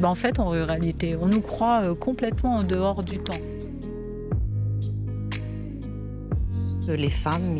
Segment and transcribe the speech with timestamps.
[0.00, 3.34] ben, en fait, en ruralité, on nous croit euh, complètement en dehors du temps.
[6.88, 7.56] Les femmes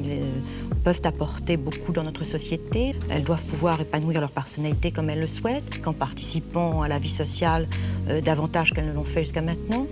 [0.82, 2.96] peuvent apporter beaucoup dans notre société.
[3.10, 7.10] Elles doivent pouvoir épanouir leur personnalité comme elles le souhaitent, qu'en participant à la vie
[7.10, 7.68] sociale
[8.08, 9.86] euh, davantage qu'elles ne l'ont fait jusqu'à maintenant.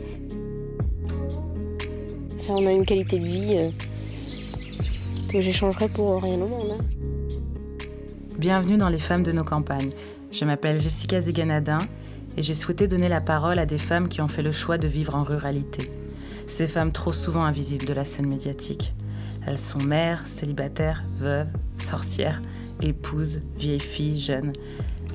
[2.39, 3.69] Ça, on a une qualité de vie euh,
[5.31, 6.79] que j'échangerais pour rien au monde.
[6.81, 6.85] Hein.
[8.39, 9.91] Bienvenue dans Les femmes de nos campagnes.
[10.33, 11.79] Je m'appelle Jessica Ziganadin
[12.39, 14.87] et j'ai souhaité donner la parole à des femmes qui ont fait le choix de
[14.87, 15.91] vivre en ruralité.
[16.47, 18.95] Ces femmes trop souvent invisibles de la scène médiatique.
[19.45, 22.41] Elles sont mères, célibataires, veuves, sorcières,
[22.81, 24.53] épouses, vieilles filles, jeunes.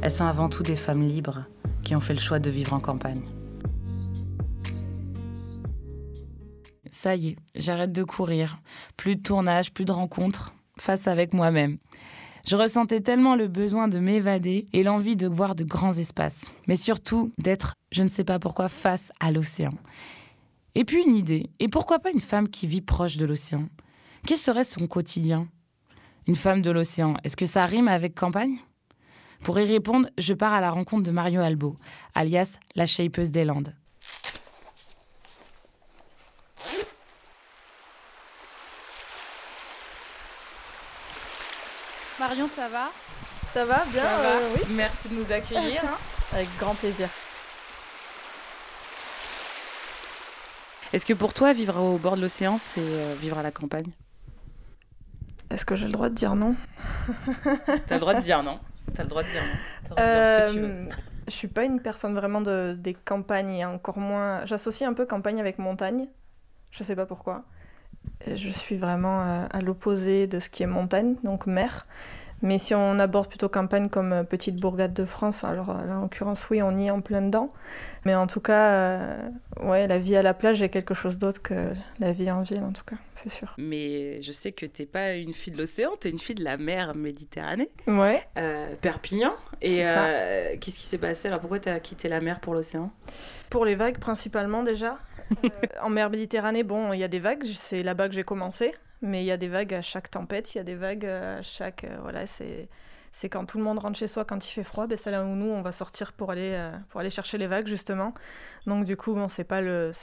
[0.01, 1.45] Elles sont avant tout des femmes libres
[1.81, 3.23] qui ont fait le choix de vivre en campagne.
[6.91, 8.57] Ça y est, j'arrête de courir.
[8.97, 10.53] Plus de tournage, plus de rencontres.
[10.77, 11.77] Face avec moi-même.
[12.45, 16.75] Je ressentais tellement le besoin de m'évader et l'envie de voir de grands espaces, mais
[16.75, 19.73] surtout d'être, je ne sais pas pourquoi, face à l'océan.
[20.75, 23.69] Et puis une idée, et pourquoi pas une femme qui vit proche de l'océan?
[24.27, 25.47] Quel serait son quotidien?
[26.27, 28.57] Une femme de l'océan, est-ce que ça rime avec campagne?
[29.41, 31.77] Pour y répondre, je pars à la rencontre de Mario Albo,
[32.13, 33.73] alias la shapeuse des Landes.
[42.23, 42.89] Marion, ça va?
[43.49, 44.61] Ça va bien euh, oui.
[44.69, 45.81] Merci de nous accueillir.
[46.33, 47.09] Avec grand plaisir.
[50.93, 53.91] Est-ce que pour toi, vivre au bord de l'océan, c'est euh, vivre à la campagne?
[55.49, 56.55] Est-ce que j'ai le droit de dire non?
[57.87, 58.57] T'as le droit de dire non.
[58.95, 59.57] T'as le droit de dire non.
[59.57, 60.89] As le droit de dire ce que tu veux.
[61.27, 64.45] Je suis pas une personne vraiment de, des campagnes, encore moins.
[64.45, 66.07] J'associe un peu campagne avec montagne.
[66.71, 67.43] Je sais pas pourquoi.
[68.25, 71.85] Je suis vraiment euh, à l'opposé de ce qui est montagne, donc mer.
[72.41, 75.97] Mais si on aborde plutôt campagne comme euh, petite bourgade de France, alors euh, là,
[75.97, 77.53] en l'occurrence, oui, on y est en plein dedans.
[78.05, 79.17] Mais en tout cas,
[79.61, 82.63] ouais, la vie à la plage est quelque chose d'autre que la vie en ville,
[82.63, 83.53] en tout cas, c'est sûr.
[83.57, 86.43] Mais je sais que t'es pas une fille de l'océan, tu es une fille de
[86.43, 87.69] la mer Méditerranée.
[87.87, 88.27] Ouais.
[88.81, 89.33] Perpignan.
[89.61, 91.29] Et qu'est-ce qui s'est passé?
[91.29, 92.91] Alors pourquoi tu as quitté la mer pour l'océan?
[93.49, 94.97] Pour les vagues principalement déjà.
[95.43, 95.49] Euh,
[95.81, 99.23] en mer Méditerranée, bon, il y a des vagues, c'est là-bas que j'ai commencé, mais
[99.23, 101.83] il y a des vagues à chaque tempête, il y a des vagues à chaque.
[101.83, 102.69] Euh, voilà, c'est.
[103.15, 105.23] C'est quand tout le monde rentre chez soi quand il fait froid, ben c'est là
[105.23, 108.15] où nous on va sortir pour aller, euh, pour aller chercher les vagues justement.
[108.65, 109.61] Donc du coup bon c'est pas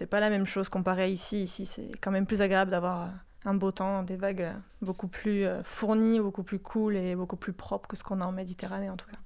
[0.09, 1.43] pas la même chose comparé à ici.
[1.43, 3.11] Ici c'est quand même plus agréable d'avoir
[3.45, 7.89] un beau temps, des vagues beaucoup plus fournies, beaucoup plus cool et beaucoup plus propres
[7.89, 9.19] que ce qu'on a en Méditerranée en tout cas.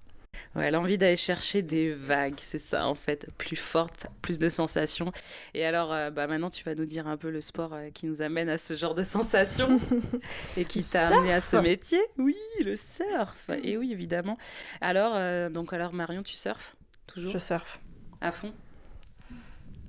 [0.54, 5.12] Ouais, l'envie d'aller chercher des vagues, c'est ça en fait, plus forte, plus de sensations.
[5.54, 8.06] Et alors, euh, bah, maintenant, tu vas nous dire un peu le sport euh, qui
[8.06, 9.78] nous amène à ce genre de sensations
[10.56, 12.00] et qui t'a amené à ce métier.
[12.18, 13.50] Oui, le surf.
[13.62, 14.38] Et oui, évidemment.
[14.80, 17.80] Alors, euh, donc, alors Marion, tu surfes toujours Je surfe.
[18.20, 18.52] À fond?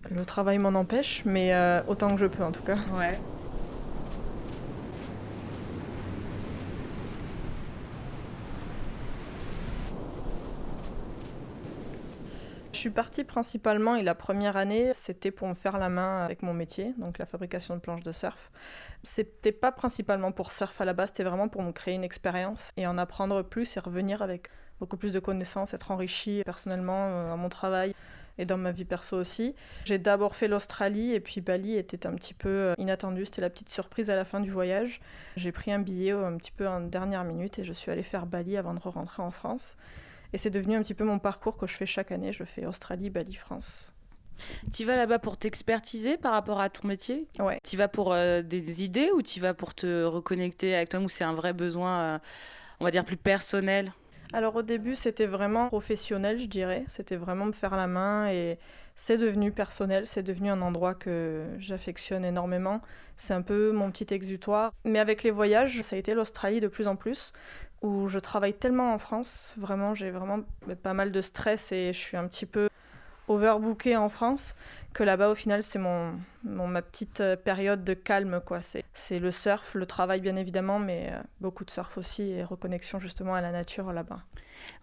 [0.10, 1.52] Le travail m'en empêche, mais
[1.88, 2.78] autant que je peux en tout cas.
[2.96, 3.20] Ouais.
[12.76, 16.44] Je suis partie principalement et la première année, c'était pour me faire la main avec
[16.44, 18.52] mon métier, donc la fabrication de planches de surf.
[19.02, 22.74] C'était pas principalement pour surf à la base, c'était vraiment pour me créer une expérience
[22.76, 24.50] et en apprendre plus et revenir avec
[24.82, 27.96] beaucoup plus de connaissances, être enrichi personnellement euh, dans mon travail
[28.38, 29.56] et dans ma vie perso aussi.
[29.86, 33.50] J'ai d'abord fait l'Australie et puis Bali était un petit peu euh, inattendu, c'était la
[33.50, 35.00] petite surprise à la fin du voyage.
[35.38, 38.04] J'ai pris un billet euh, un petit peu en dernière minute et je suis allée
[38.04, 39.78] faire Bali avant de rentrer en France.
[40.36, 42.34] Et c'est devenu un petit peu mon parcours que je fais chaque année.
[42.34, 43.94] Je fais Australie, Bali, France.
[44.74, 47.26] Tu vas là-bas pour t'expertiser par rapport à ton métier?
[47.40, 47.58] Ouais.
[47.64, 51.08] Tu vas pour euh, des, idées ou tu vas pour te reconnecter avec toi ou
[51.08, 52.20] c'est un vrai besoin, euh,
[52.82, 53.94] on va dire, plus personnel?
[54.34, 56.84] Alors au début, c'était vraiment professionnel, je dirais.
[56.90, 58.60] C'était vraiment me faire la main et
[58.98, 60.06] c'est devenu personnel.
[60.06, 62.82] C'est devenu un endroit que j'affectionne énormément.
[63.16, 64.74] C'est un peu mon petit exutoire.
[64.84, 67.32] Mais avec les voyages, ça a été l'Australie de plus en plus
[67.82, 70.40] où je travaille tellement en France, vraiment j'ai vraiment
[70.82, 72.70] pas mal de stress et je suis un petit peu
[73.28, 74.56] overbookée en France,
[74.94, 76.14] que là-bas au final c'est mon,
[76.44, 78.60] ma petite euh, période de calme quoi.
[78.62, 83.00] C'est le surf, le travail bien évidemment, mais euh, beaucoup de surf aussi et reconnexion
[83.00, 84.20] justement à la nature là-bas.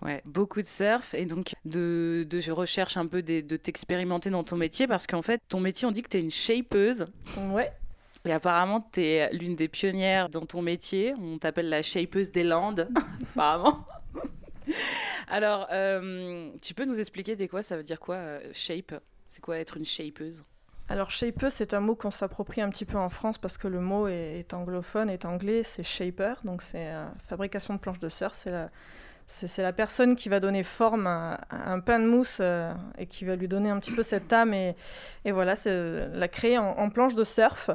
[0.00, 4.30] Ouais, beaucoup de surf et donc de, de je recherche un peu de, de t'expérimenter
[4.30, 7.06] dans ton métier parce qu'en fait ton métier on dit que tu es une shapeuse.
[7.36, 7.72] Ouais.
[8.24, 11.14] Et apparemment, tu es l'une des pionnières dans ton métier.
[11.20, 12.88] On t'appelle la shapeuse des Landes,
[13.32, 13.84] apparemment.
[15.28, 17.62] Alors, euh, tu peux nous expliquer des quoi?
[17.62, 18.94] Ça veut dire quoi, euh, shape?
[19.28, 20.44] C'est quoi être une shapeuse?
[20.88, 23.80] Alors, shapeuse, c'est un mot qu'on s'approprie un petit peu en France parce que le
[23.80, 28.34] mot est, anglophone, est anglais, c'est shaper, donc c'est euh, fabrication de planches de surf,
[28.34, 28.70] c'est la,
[29.26, 33.24] c'est la personne qui va donner forme à, un pain de mousse euh, et qui
[33.24, 34.76] va lui donner un petit peu cette âme et,
[35.24, 37.70] et voilà, c'est la créer en, planche de surf.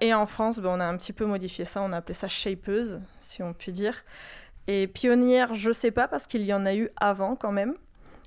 [0.00, 2.28] Et en France, ben, on a un petit peu modifié ça, on a appelé ça
[2.28, 4.04] shapeuse, si on peut dire.
[4.66, 7.74] Et pionnière, je sais pas, parce qu'il y en a eu avant quand même.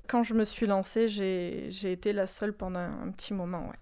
[0.06, 3.76] Quand je me suis lancée, j'ai été la seule pendant un petit moment, ouais.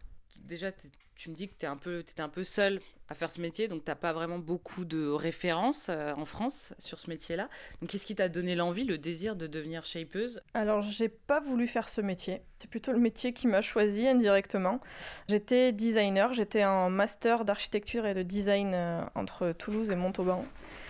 [0.45, 0.89] Déjà, tu
[1.29, 3.91] me dis que tu un étais un peu seule à faire ce métier, donc tu
[3.91, 7.49] n'as pas vraiment beaucoup de références euh, en France sur ce métier-là.
[7.81, 10.41] Donc qu'est-ce qui t'a donné l'envie, le désir de devenir shapeuse?
[10.55, 14.81] Alors j'ai pas voulu faire ce métier, c'est plutôt le métier qui m'a choisi indirectement.
[15.29, 20.45] J'étais designer, j'étais en master d'architecture et de design euh, entre Toulouse et Montauban.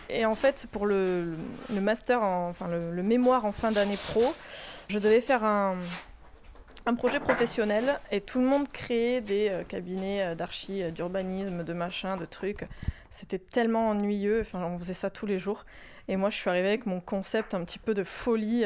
[0.09, 1.35] Et en fait, pour le,
[1.69, 4.23] master, enfin le mémoire en fin d'année pro,
[4.89, 5.77] je devais faire un,
[6.87, 11.65] un projet professionnel et tout le monde créait des euh, cabinets euh, d'archi, euh, d'urbanisme,
[11.65, 12.65] de machin, de trucs.
[13.11, 15.65] C'était tellement ennuyeux, enfin, on faisait ça tous les jours.
[16.09, 18.65] Et moi, je suis arrivée avec mon concept un petit peu de folie,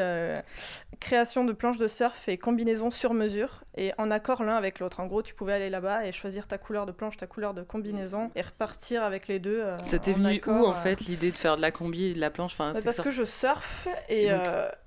[1.00, 5.00] création de planches de surf et combinaison sur mesure, et en accord l'un avec l'autre.
[5.00, 7.62] En gros, tu pouvais aller là-bas et choisir ta couleur de planche, ta couleur de
[7.62, 9.64] combinaison, et repartir avec les deux.
[9.84, 12.52] C'était venu où, en fait, l'idée de faire de la combi et de la planche?
[12.52, 14.31] Enfin, bah, Parce que je surfe, et...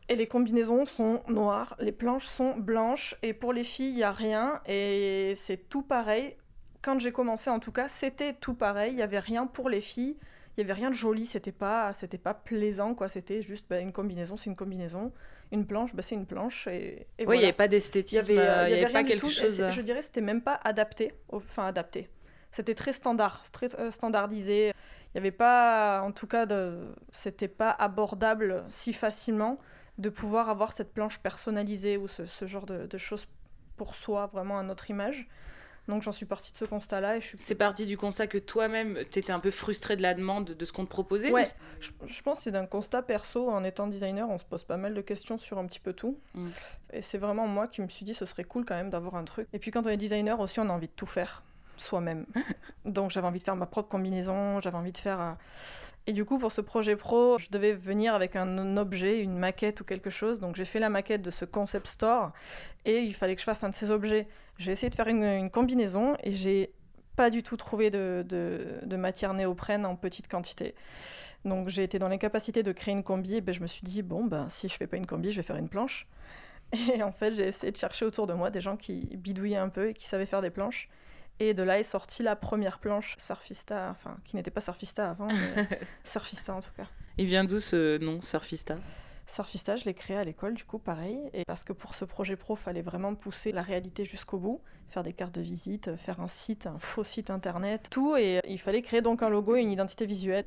[0.09, 4.03] Et les combinaisons sont noires, les planches sont blanches, et pour les filles, il n'y
[4.03, 6.35] a rien, et c'est tout pareil.
[6.83, 9.81] Quand j'ai commencé, en tout cas, c'était tout pareil, il n'y avait rien pour les
[9.81, 10.17] filles,
[10.55, 13.79] il n'y avait rien de joli, c'était pas, c'était pas plaisant, quoi, c'était juste bah,
[13.79, 15.11] une combinaison, c'est une combinaison,
[15.51, 18.41] une planche, bah, c'est une planche, et, Oui, il n'y avait pas d'esthétisme, il n'y
[18.41, 19.65] avait, pas quelque chose...
[19.69, 22.09] Je dirais c'était même pas adapté, enfin adapté.
[22.53, 24.67] C'était très standard, très euh, standardisé.
[24.67, 26.93] Il n'y avait pas, en tout cas, de...
[27.11, 29.57] c'était pas abordable si facilement
[29.97, 33.27] de pouvoir avoir cette planche personnalisée ou ce, genre de, choses
[33.75, 35.27] pour soi, vraiment à notre image.
[35.87, 37.17] Donc j'en suis partie de ce constat-là.
[37.17, 37.37] et je suis...
[37.37, 40.65] C'est parti du constat que toi-même, tu étais un peu frustrée de la demande de
[40.65, 41.45] ce qu'on te proposait Ouais,
[41.79, 43.49] je, pense que c'est d'un constat perso.
[43.49, 46.17] En étant designer, on se pose pas mal de questions sur un petit peu tout.
[46.35, 46.49] Mm.
[46.93, 49.25] Et c'est vraiment moi qui me suis dit, ce serait cool quand même d'avoir un
[49.25, 49.47] truc.
[49.51, 51.43] Et puis quand on est designer aussi, on a envie de tout faire
[51.75, 52.25] soi-même.
[52.85, 55.19] Donc j'avais envie de faire ma propre combinaison, j'avais envie de faire...
[55.19, 55.31] Euh,
[56.05, 59.79] et du coup, pour ce projet pro, je devais venir avec un objet, une maquette
[59.79, 60.39] ou quelque chose.
[60.39, 62.31] Donc j'ai fait la maquette de ce concept store
[62.83, 64.27] et il fallait que je fasse un de ces objets.
[64.57, 66.73] J'ai essayé de faire une, combinaison et j'ai
[67.15, 70.75] pas du tout trouvé de, de, matière néoprène en petite quantité.
[71.45, 74.01] Donc j'ai été dans l'incapacité de créer une combi et ben, je me suis dit,
[74.01, 76.07] bon, ben, si je fais pas une combi, je vais faire une planche.
[76.93, 79.69] Et en fait, j'ai essayé de chercher autour de moi des gens qui bidouillaient un
[79.69, 80.89] peu et qui savaient faire des planches.
[81.39, 85.27] Et de là est sortie la première planche Surfista, enfin qui n'était pas Surfista avant,
[85.27, 85.67] mais
[86.03, 86.87] Surfista en tout cas.
[87.17, 88.75] Il vient d'où ce nom Surfista?
[89.25, 91.19] Surfista, je l'ai créé à l'école, du coup, pareil.
[91.33, 95.03] Et parce que pour ce projet pro, fallait vraiment pousser la réalité jusqu'au bout, faire
[95.03, 98.15] des cartes de visite, faire un site, un faux site internet, tout.
[98.15, 100.45] Et il fallait créer donc un logo et une identité visuelle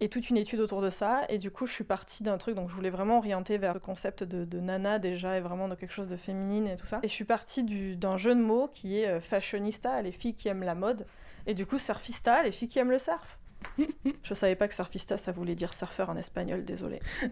[0.00, 1.22] et toute une étude autour de ça.
[1.28, 3.80] Et du coup, je suis partie d'un truc, donc je voulais vraiment orienter vers le
[3.80, 7.00] concept de, nana déjà et vraiment de quelque chose de féminine et tout ça.
[7.02, 7.64] Et je suis partie
[7.96, 11.06] d'un jeu de mots qui est euh, fashionista, les filles qui aiment la mode,
[11.46, 13.38] et du coup surfista, les filles qui aiment le surf.
[14.22, 17.00] je savais pas que surfista ça voulait dire surfeur en espagnol, désolé.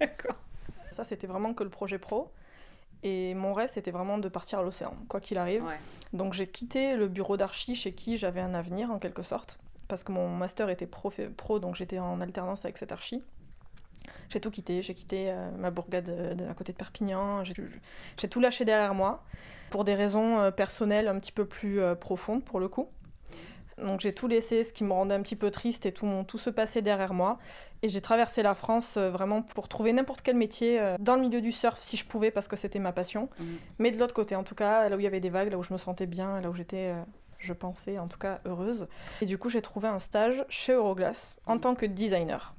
[0.00, 0.36] D'accord.
[0.90, 2.30] Ça, c'était vraiment que le projet pro.
[3.02, 5.64] Et mon rêve, c'était vraiment de partir à l'océan, quoi qu'il arrive.
[6.12, 9.58] Donc j'ai quitté le bureau d'archi chez qui j'avais un avenir, en quelque sorte
[9.92, 13.22] parce que mon master était pro, pro donc j'étais en alternance avec cette archi.
[14.30, 18.40] J'ai tout quitté, j'ai quitté euh, ma bourgade euh, de, côté de Perpignan, j'ai tout
[18.40, 19.22] lâché derrière moi
[19.68, 22.88] pour des raisons euh, personnelles un petit peu plus profondes pour le coup.
[23.86, 26.38] Donc j'ai tout laissé, ce qui me rendait un petit peu triste et tout, tout
[26.38, 27.38] se passait derrière moi.
[27.82, 31.52] Et j'ai traversé la France vraiment pour trouver n'importe quel métier dans le milieu du
[31.52, 33.28] surf si je pouvais parce que c'était ma passion.
[33.38, 33.44] Mmh.
[33.78, 35.58] Mais de l'autre côté en tout cas, là où il y avait des vagues, là
[35.58, 36.94] où je me sentais bien, là où j'étais
[37.42, 38.86] je pensais en tout cas heureuse.
[39.20, 42.54] Et du coup, j'ai trouvé un stage chez Euroglass en tant que designer.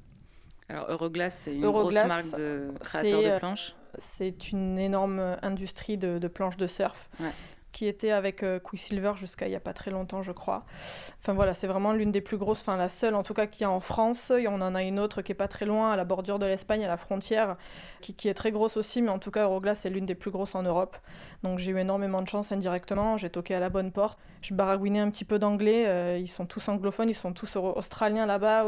[0.70, 3.76] Alors Euroglass, c'est une grosse marque de créateurs de planches?
[3.98, 7.10] C'est une énorme industrie de, de planches de surf.
[7.20, 7.32] Ouais
[7.74, 10.64] qui était avec euh, Quicksilver jusqu'à il n'y a pas très longtemps, je crois.
[11.20, 13.64] Enfin voilà, c'est vraiment l'une des plus grosses, enfin la seule en tout cas qui
[13.64, 14.32] est en France.
[14.32, 16.46] Et on en a une autre qui est pas très loin, à la bordure de
[16.46, 17.58] l'Espagne, à la frontière,
[18.00, 20.56] qui, est très grosse aussi, mais en tout cas Euroglass est l'une des plus grosses
[20.56, 20.96] en Europe.
[21.42, 24.20] Donc j'ai eu énormément de chance indirectement, j'ai toqué à la bonne porte.
[24.42, 28.28] Je baragouinais un petit peu d'anglais, euh, ils sont tous anglophones, ils sont tous australiens
[28.28, 28.66] là-bas.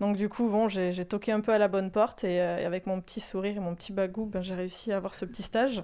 [0.00, 2.86] Donc du coup, bon, j'ai toqué un peu à la bonne porte et, euh, avec
[2.86, 5.82] mon petit sourire et mon petit bagou, ben, j'ai réussi à avoir ce petit stage.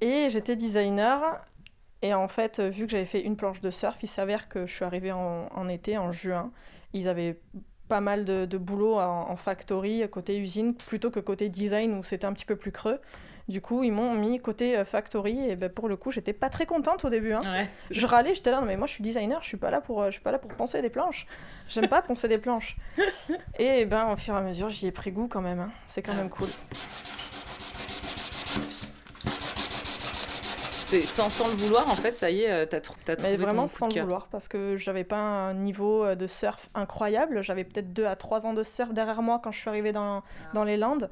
[0.00, 1.40] Et j'étais designer.
[2.02, 4.72] Et en fait, vu que j'avais fait une planche de surf, il s'avère que je
[4.72, 6.52] suis arrivée en, été, en juin.
[6.92, 7.40] Ils avaient
[7.88, 12.32] pas mal de, boulot en, factory, côté usine, plutôt que côté design où c'était un
[12.32, 13.00] petit peu plus creux.
[13.48, 16.50] Du coup, ils m'ont mis côté euh, factory et ben, pour le coup, j'étais pas
[16.50, 17.32] très contente au début.
[17.32, 17.40] hein.
[17.42, 17.70] Ouais.
[17.90, 20.02] Je râlais, j'étais là, non mais moi je suis designer, je suis pas là pour,
[20.02, 21.26] euh, je suis pas là pour poncer des planches.
[21.66, 22.76] J'aime pas poncer des planches.
[23.58, 25.60] Et ben au fur et à mesure, j'y ai pris goût quand même.
[25.60, 25.70] hein.
[25.86, 26.48] C'est quand même cool.
[31.04, 33.66] Sans, sans le vouloir, en fait, ça y est, euh, t'as, t'as trouvé Mais vraiment
[33.68, 37.42] sans le vouloir parce que j'avais pas un niveau euh, de surf incroyable.
[37.42, 40.22] J'avais peut-être 2 à 3 ans de surf derrière moi quand je suis arrivée dans,
[40.54, 41.10] dans les Landes.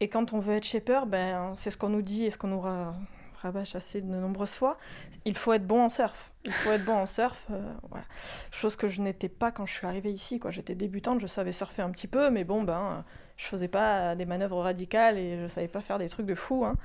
[0.00, 2.48] Et quand on veut être shaper, ben, c'est ce qu'on nous dit et ce qu'on
[2.48, 2.94] nous ra-
[3.42, 4.78] rabâche assez de nombreuses fois.
[5.26, 6.32] Il faut être bon en surf.
[6.44, 7.46] Il faut être bon en surf.
[7.50, 7.60] euh,
[7.90, 8.04] voilà.
[8.50, 10.38] Chose que je n'étais pas quand je suis arrivée ici.
[10.38, 10.50] Quoi.
[10.50, 13.04] J'étais débutante, je savais surfer un petit peu, mais bon, ben,
[13.40, 16.64] je faisais pas des manœuvres radicales et je savais pas faire des trucs de fou.
[16.66, 16.76] hein.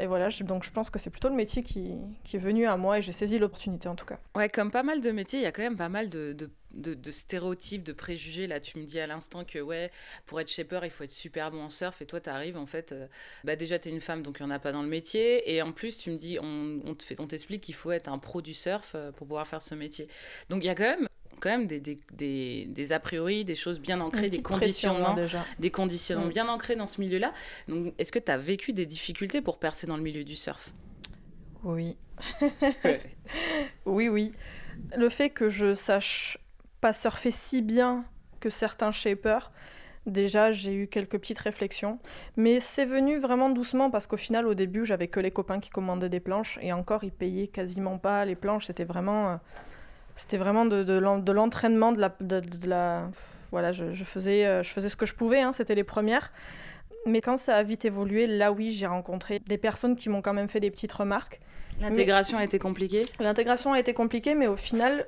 [0.00, 1.92] Et voilà, donc je pense que c'est plutôt le métier qui,
[2.24, 4.18] qui est venu à moi et j'ai saisi l'opportunité en tout cas.
[4.34, 6.32] Ouais, comme pas mal de métiers, il y a quand même pas mal de,
[6.72, 8.48] de, de- stéréotypes, de préjugés.
[8.48, 9.90] Là, tu me dis à l'instant que ouais,
[10.26, 12.02] pour être shaper, il faut être super bon en surf.
[12.02, 13.06] Et toi, tu arrives, en fait, euh,
[13.44, 15.52] bah déjà, tu es une femme, donc il n'y en a pas dans le métier.
[15.54, 18.08] Et en plus, tu me dis, on, on te fait- on t'explique qu'il faut être
[18.08, 20.08] un pro du surf euh, pour pouvoir faire ce métier.
[20.48, 21.08] Donc il y a quand même,
[21.40, 25.08] quand même des, des, des, des a priori, des choses bien ancrées, des pression, conditionnements,
[25.08, 25.44] hein, déjà.
[25.58, 26.30] des conditionnements Mm.
[26.32, 27.32] bien ancrés dans ce milieu-là.
[27.68, 30.72] Donc, est-ce que tu as vécu des difficultés pour percer dans le milieu du surf?
[31.64, 31.96] Oui.
[33.86, 34.32] Oui, oui.
[34.96, 36.38] Le fait que je sache
[36.80, 38.04] pas surfer si bien
[38.40, 39.52] que certains shapers,
[40.06, 41.98] déjà j'ai eu quelques petites réflexions.
[42.36, 45.70] Mais c'est venu vraiment doucement parce qu'au final, au début, j'avais que les copains qui
[45.70, 48.66] commandaient des planches et encore, ils payaient quasiment pas les planches.
[48.66, 49.36] C'était vraiment, euh,
[50.20, 53.08] c'était vraiment de, de l'en- de l'entraînement, de la, de, de la.
[53.52, 56.32] Voilà, je, je faisais, euh, je faisais ce que je pouvais, hein, c'était les premières.
[57.06, 60.34] Mais quand ça a vite évolué, là oui, j'ai rencontré des personnes qui m'ont quand
[60.34, 61.40] même fait des petites remarques.
[61.80, 63.00] L'intégration a été compliquée?
[63.18, 65.06] L'intégration a été compliquée, mais au final,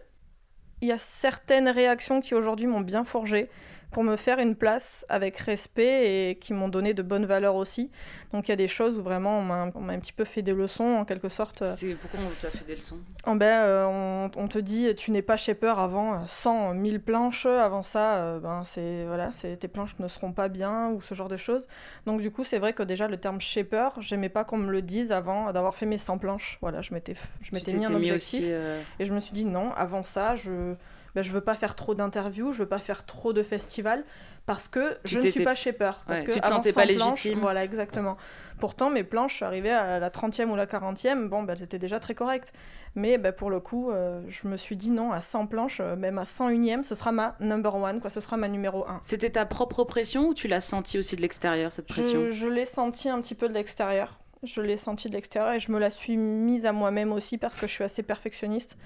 [0.81, 3.49] il y a certaines réactions qui aujourd'hui m'ont bien forgé
[3.93, 7.91] pour me faire une place avec respect et qui m'ont donné de bonnes valeurs aussi.
[8.33, 10.25] Donc il y a des choses où vraiment on m'a on m'a un petit peu
[10.25, 11.63] fait des leçons en quelque sorte.
[11.77, 12.99] C'est pourquoi on t'a fait des leçons?
[13.25, 17.01] En ben, euh, on, on te dit tu n'es pas shaper avant euh, 100, 1000
[17.01, 21.01] planches, avant ça, euh, ben, c'est, voilà, c'est, tes planches ne seront pas bien ou
[21.01, 21.69] ce genre de choses.
[22.07, 24.83] Donc du coup, c'est vrai que déjà le terme shaper, j'aimais pas qu'on me le
[24.83, 26.59] dise avant d'avoir fait mes 100 planches.
[26.63, 28.41] Voilà, je m'étais, je Tu m'étais mis un objectif.
[28.41, 30.75] aussi, euh, Et je me suis dit non, avant ça, je
[31.15, 34.05] ben, je veux pas faire trop d'interviews, je veux pas faire trop de festivals
[34.47, 35.93] parce que Tu je ne suis pas shaper.
[36.07, 37.41] Parce Ouais, que tu te avant sentais 100 pas planches, légitime.
[37.41, 38.17] Voilà, exactement.
[38.59, 41.79] Pourtant, mes planches, je arrivée à la 30e ou la 40e, bon, ben, elles étaient
[41.79, 42.53] déjà très correctes.
[42.95, 45.97] Mais ben, pour le coup, euh, je me suis dit non, à 100 planches, euh,
[45.97, 49.01] même à 101e, ce sera ma number one, quoi, ce sera ma numéro 1.
[49.03, 52.27] C'était ta propre pression ou tu l'as senti aussi de l'extérieur, cette pression?
[52.27, 54.19] Je, je l'ai senti un petit peu de l'extérieur.
[54.43, 57.57] Je l'ai senti de l'extérieur et je me la suis mise à moi-même aussi parce
[57.57, 58.77] que je suis assez perfectionniste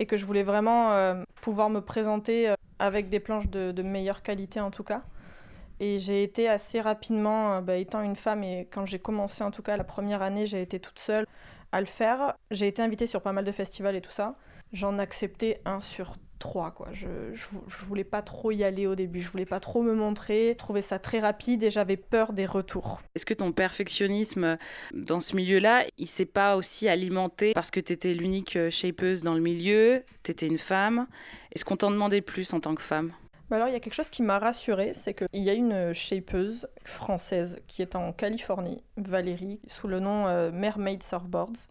[0.00, 4.22] et que je voulais vraiment euh, pouvoir me présenter euh, avec des planches de, meilleure
[4.22, 5.02] qualité en tout cas.
[5.78, 9.50] Et j'ai été assez rapidement, euh, bah, étant une femme, et quand j'ai commencé en
[9.50, 11.26] tout cas la première année, j'ai été toute seule
[11.70, 12.34] à le faire.
[12.50, 14.34] J'ai été invitée sur pas mal de festivals et tout ça.
[14.72, 16.88] J'en acceptais un sur trois, quoi.
[16.92, 19.94] Je, je, je voulais pas trop y aller au début, je voulais pas trop me
[19.94, 22.98] montrer, je trouvais ça très rapide et j'avais peur des retours.
[23.14, 24.58] Est-ce que ton perfectionnisme
[24.92, 29.22] dans ce milieu-là, il s'est pas aussi alimenté parce que tu étais l'unique euh, shapeuse
[29.22, 31.06] dans le milieu, tu étais une femme?
[31.52, 33.12] Est-ce qu'on t'en demandait plus en tant que femme?
[33.50, 35.92] Bah alors, il y a quelque chose qui m'a rassurée, c'est qu'il y a une
[35.92, 41.68] shapeuse française qui est en Californie, Valérie, sous le nom euh, Mermaid Surfboards,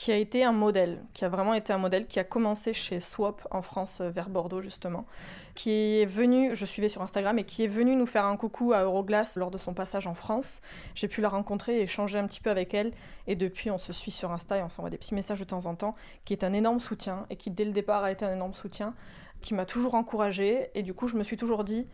[0.00, 3.00] qui a été un modèle, qui a vraiment été un modèle, qui a commencé chez
[3.00, 5.04] Swap en France, euh, vers Bordeaux justement,
[5.54, 8.72] qui est venu, je suivais sur Instagram, et qui est venu nous faire un coucou
[8.72, 10.62] à Euroglass lors de son passage en France.
[10.94, 12.92] J'ai pu la rencontrer et échanger un petit peu avec elle,
[13.26, 15.66] et depuis on se suit sur Insta et on s'envoie des petits messages de temps
[15.66, 18.32] en temps, qui est un énorme soutien, et qui dès le départ a été un
[18.32, 18.94] énorme soutien
[19.42, 20.70] qui m'a toujours encouragée.
[20.74, 21.84] Et du coup, je me suis toujours dit,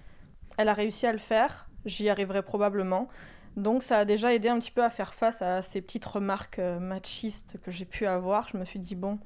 [0.59, 3.09] elle a réussi à le faire, j'y arriverai probablement.
[3.57, 6.59] Donc ça a déjà aidé un petit peu à faire face à ces petites remarques
[6.59, 8.49] euh, machistes que j'ai pu avoir.
[8.49, 9.19] Je me suis dit, bon,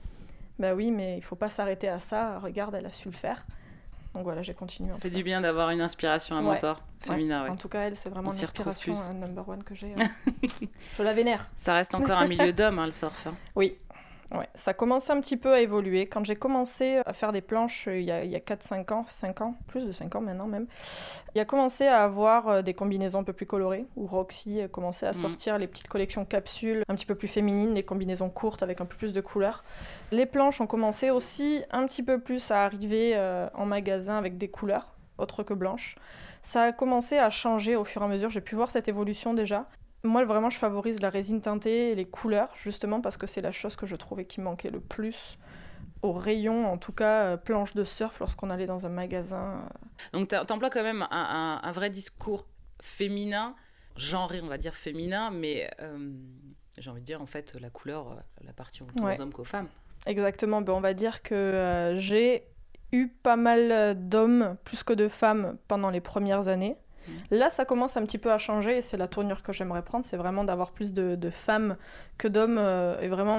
[0.58, 2.38] bah oui, mais il faut pas s'arrêter à ça.
[2.38, 3.44] Regarde, elle a su le faire.
[4.14, 4.92] Donc voilà, j'ai continué.
[4.92, 6.54] Ça fait du bien d'avoir une inspiration, un Ouais.
[6.54, 7.44] mentor féminin.
[7.44, 7.50] ouais.
[7.50, 9.94] En tout cas, elle, c'est vraiment l'inspiration euh, number one que j'ai.
[9.99, 10.46] euh.
[10.96, 11.49] je la vénère.
[11.56, 13.26] Ça reste encore un milieu d'hommes, hein, le surf.
[13.26, 13.34] hein.
[13.54, 13.76] Oui.
[14.32, 16.06] Ouais, ça commençait un petit peu à évoluer.
[16.06, 19.04] Quand j'ai commencé à faire des planches euh, il y a, y a 4-5 ans,
[19.08, 20.66] 5 ans, plus de 5 ans maintenant même,
[21.34, 24.68] il a commencé à avoir euh, des combinaisons un peu plus colorées, où Roxy a
[24.68, 25.14] commencé à Mhm.
[25.14, 28.87] sortir les petites collections capsules un petit peu plus féminines, les combinaisons courtes avec un
[28.87, 29.64] peu plus de couleurs.
[30.12, 34.38] Les planches ont commencé aussi un petit peu plus à arriver euh, en magasin avec
[34.38, 35.96] des couleurs autres que blanches.
[36.40, 39.34] Ça a commencé à changer au fur et à mesure, j'ai pu voir cette évolution
[39.34, 39.66] déjà.
[40.02, 43.52] Moi, vraiment, je favorise la résine teintée et les couleurs, justement parce que c'est la
[43.52, 45.38] chose que je trouvais qui manquait le plus
[46.02, 49.62] au rayon, en tout cas, euh, planche de surf, lorsqu'on allait dans un magasin.
[50.14, 50.19] euh.
[50.19, 52.47] Donc tu emploies quand même un, un- un vrai discours
[52.80, 53.54] féminin
[53.97, 55.71] genré, on va dire féminin, mais
[56.78, 59.69] j'ai envie de dire en fait la couleur, la partie autant aux hommes qu'aux femmes.
[60.07, 62.45] Exactement, ben, on va dire que j'ai
[62.92, 66.76] eu pas mal d'hommes plus que de femmes pendant les premières années.
[67.30, 70.04] Là, ça commence un petit peu à changer et c'est la tournure que j'aimerais prendre,
[70.04, 71.76] c'est vraiment d'avoir plus de, femmes
[72.19, 73.38] que d'hommes euh, et vraiment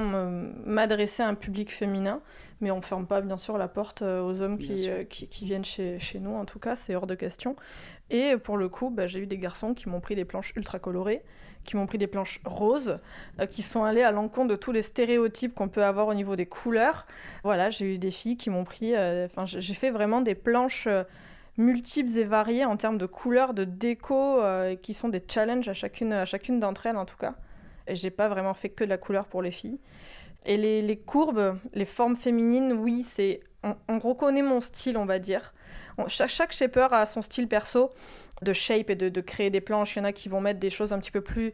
[0.65, 2.22] m'adresser à un public féminin.
[2.62, 5.46] Mais on ne ferme pas bien sûr la porte euh, aux hommes euh, qui, qui,
[5.46, 7.56] viennent chez, chez, nous, en tout cas, c'est hors de question.
[8.12, 10.77] Et pour le coup, bah, j'ai eu des garçons qui m'ont pris des planches ultra
[10.77, 11.24] colorées,
[11.63, 13.00] qui m'ont pris des planches roses,
[13.50, 16.46] qui sont allés à l'encontre de tous les stéréotypes qu'on peut avoir au niveau des
[16.46, 17.06] couleurs.
[17.44, 18.94] Voilà, j'ai eu des filles qui m'ont pris.
[18.96, 20.88] Enfin, j'ai fait vraiment des planches
[21.62, 25.74] multiples et variées en termes de couleurs, de déco, euh, qui sont des challenges à
[25.74, 27.36] chacune, à chacune d'entre elles en tout cas.
[27.88, 29.80] Et j'ai pas vraiment fait que de la couleur pour les filles.
[30.46, 35.53] Et les, courbes, les formes féminines, oui, c'est on, reconnaît mon style, on va dire.
[36.08, 37.91] chaque, chaque shaper a son style perso
[38.41, 39.96] de shape et de, créer des planches.
[39.96, 41.53] Il y en a qui vont mettre des choses un petit peu plus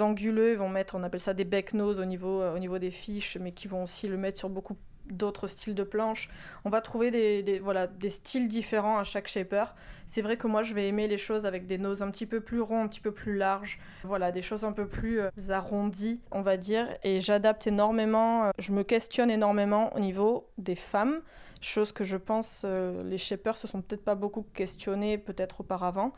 [0.00, 2.90] anguleux, ils vont mettre, on appelle ça des back nose au niveau, au niveau des
[2.90, 6.28] fiches, mais qui vont aussi le mettre sur beaucoup d'autres styles de planches.
[6.64, 9.74] On va trouver des, voilà, des styles différents à chaque shaper.
[10.06, 12.40] C'est vrai que moi, je vais aimer les choses avec des noses un petit peu
[12.40, 13.78] plus ronds, un petit peu plus larges.
[14.04, 16.88] Voilà, des choses un peu plus euh, arrondies, on va dire.
[17.02, 21.20] Et j'adapte énormément, euh, je me questionne énormément au niveau des femmes.
[21.62, 26.12] Chose que je pense euh, les shapers se sont peut-être pas beaucoup questionnés peut-être auparavant.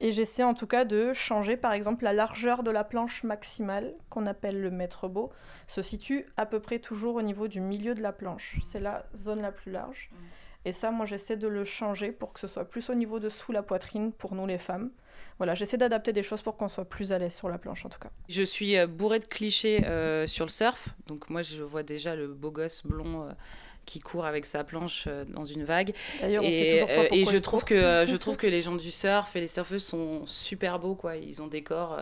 [0.00, 3.94] Et j'essaie en tout cas de changer par exemple la largeur de la planche maximale,
[4.10, 5.32] qu'on appelle le mètre beau,
[5.66, 8.58] se situe à peu près toujours au niveau du milieu de la planche.
[8.62, 10.10] C'est la zone la plus large.
[10.64, 13.28] Et ça, moi, j'essaie de le changer pour que ce soit plus au niveau de
[13.28, 14.90] sous la poitrine pour nous les femmes.
[15.38, 17.88] Voilà, j'essaie d'adapter des choses pour qu'on soit plus à l'aise sur la planche en
[17.88, 18.10] tout cas.
[18.28, 20.90] Je suis euh, bourrée de clichés euh, sur le surf.
[21.06, 23.24] Donc moi, je vois déjà le beau gosse blond.
[23.24, 23.32] Euh,
[23.88, 25.94] qui court avec sa planche euh, dans une vague.
[26.20, 28.60] D'ailleurs, et, sait toujours pas euh, et je trouve que euh, je trouve que les
[28.60, 31.16] gens du surf et les surfeuses sont super beaux quoi.
[31.16, 31.98] Ils ont des corps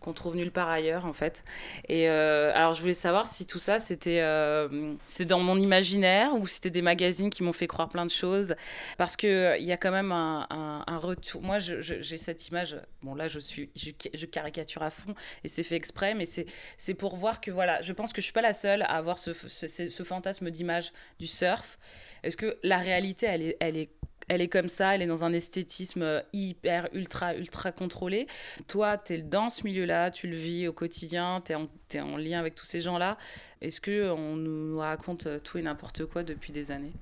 [0.00, 1.44] qu'on trouve nulle part ailleurs en fait.
[1.88, 6.46] Et euh, alors je voulais savoir si tout ça c'était euh, dans mon imaginaire ou
[6.46, 8.54] c'était des magazines qui m'ont fait croire plein de choses
[8.98, 11.42] parce que euh, il y a quand même un, un, retour.
[11.42, 12.76] Moi j'ai cette image.
[13.02, 16.94] Bon là je suis je, caricature à fond et c'est fait exprès mais c'est c'est
[16.94, 19.32] pour voir que voilà je pense que je suis pas la seule à avoir ce,
[19.32, 21.78] ce, ce fantasme d'image du surf.
[22.22, 23.90] Est-ce que la réalité elle est elle est
[24.28, 28.26] elle est comme ça, elle est dans un esthétisme euh, hyper, ultra, ultra contrôlé.
[28.66, 32.40] Toi, tu es dans ce milieu-là, tu le vis au quotidien, tu es, en lien
[32.40, 33.18] avec tous ces gens-là.
[33.60, 36.92] Est-ce qu'on nous raconte euh, tout et n'importe quoi depuis des années?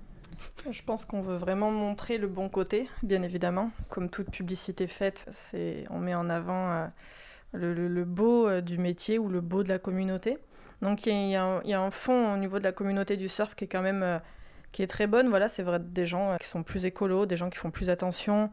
[0.71, 3.71] Je pense qu'on veut vraiment montrer le bon côté, bien évidemment.
[3.89, 5.29] Comme toute publicité faite,
[5.91, 6.87] on met en avant euh,
[7.53, 10.39] le, beau du métier ou le beau de la communauté.
[10.83, 13.69] Donc il y, a un fond au niveau de la communauté du surf qui est
[13.69, 14.21] quand même
[14.75, 15.29] qui est très bonne.
[15.29, 17.91] Voilà, c'est vrai des gens euh, qui sont plus écolos, des gens qui font plus
[17.91, 18.51] attention.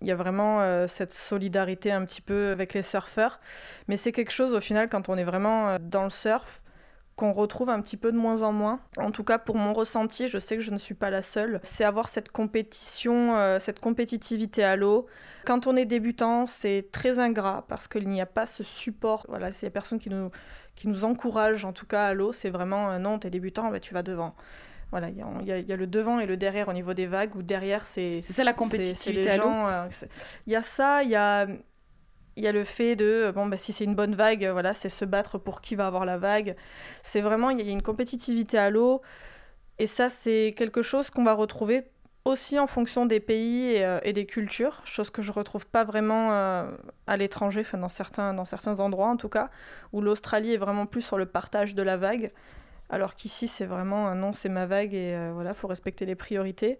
[0.00, 3.40] Il y a vraiment euh, cette solidarité un petit peu avec les surfeurs.
[3.88, 6.62] Mais c'est quelque chose au final quand on est vraiment euh, dans le surf
[7.16, 8.78] qu'on retrouve un petit peu de moins en moins.
[8.98, 11.58] En tout cas, pour mon ressenti, je sais que je ne suis pas la seule.
[11.62, 15.06] C'est avoir cette compétition, cette compétitivité à l'eau.
[15.46, 19.24] Quand on est débutant, c'est très ingrat parce qu'il n'y a pas ce support.
[19.30, 20.30] Voilà, c'est personne qui nous,
[20.74, 22.32] qui nous encourage, en tout cas à l'eau.
[22.32, 24.34] C'est vraiment non, t'es débutant, bah, tu vas devant.
[24.90, 27.42] Voilà, il y, y, a le devant et le derrière au niveau des vagues, où
[27.42, 28.20] derrière, c'est...
[28.22, 29.88] C'est ça la compétitivité à l'eau euh,
[30.46, 31.48] Il y a ça, il y a,
[32.36, 35.04] y a le fait de, bon, bah, si c'est une bonne vague, voilà, c'est se
[35.04, 36.54] battre pour qui va avoir la vague.
[37.02, 39.02] C'est vraiment, il y, a une compétitivité à l'eau.
[39.78, 41.84] Et ça, c'est quelque chose qu'on va retrouver
[42.24, 46.32] aussi en fonction des pays et, euh, des cultures, chose que je retrouve pas vraiment
[46.32, 46.70] euh,
[47.06, 49.48] à l'étranger, enfin dans certains, dans certains endroits en tout cas,
[49.92, 52.32] où l'Australie est vraiment plus sur le partage de la vague.
[52.88, 56.14] Alors qu'ici, c'est vraiment un non, c'est ma vague et euh, voilà, faut respecter les
[56.14, 56.78] priorités.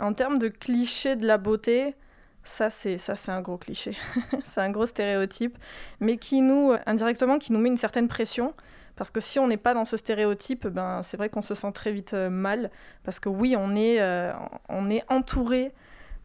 [0.00, 1.94] En termes de cliché de la beauté,
[2.42, 3.96] ça c'est ça c'est un gros cliché,
[4.44, 5.58] c'est un gros stéréotype,
[6.00, 8.54] mais qui nous indirectement qui nous met une certaine pression.
[8.96, 11.72] Parce que si on n'est pas dans ce stéréotype, ben c'est vrai qu'on se sent
[11.72, 12.70] très vite euh, mal.
[13.04, 14.32] Parce que oui on est euh,
[14.70, 15.72] on est entouré